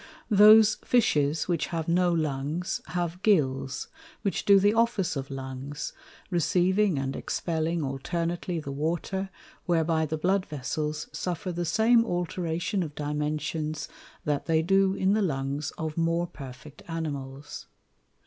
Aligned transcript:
Those 0.31 0.77
Fishes 0.83 1.47
which 1.47 1.67
have 1.67 1.87
no 1.87 2.11
Lungs, 2.11 2.81
have 2.87 3.21
Gills, 3.21 3.87
which 4.23 4.45
do 4.45 4.59
the 4.59 4.73
Office 4.73 5.15
of 5.15 5.29
Lungs, 5.29 5.93
receiving 6.31 6.97
and 6.97 7.15
expelling 7.15 7.83
alternately 7.83 8.59
the 8.59 8.71
Water, 8.71 9.29
whereby 9.67 10.07
the 10.07 10.17
Blood 10.17 10.47
Vessels 10.47 11.05
suffer 11.13 11.51
the 11.51 11.65
same 11.65 12.03
alteration 12.03 12.81
of 12.81 12.95
Dimensions, 12.95 13.87
that 14.25 14.47
they 14.47 14.63
do 14.63 14.95
in 14.95 15.13
the 15.13 15.21
Lungs 15.21 15.69
of 15.77 15.97
more 15.99 16.25
perfect 16.25 16.81
Animals. 16.87 17.67